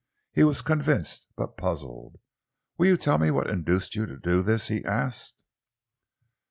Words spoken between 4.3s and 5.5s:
this?" he asked.